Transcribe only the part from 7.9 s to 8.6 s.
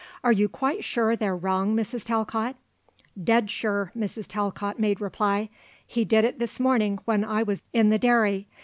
the dairy.